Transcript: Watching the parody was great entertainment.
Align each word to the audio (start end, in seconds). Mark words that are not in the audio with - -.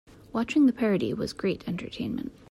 Watching 0.33 0.65
the 0.65 0.73
parody 0.73 1.13
was 1.13 1.31
great 1.31 1.67
entertainment. 1.69 2.31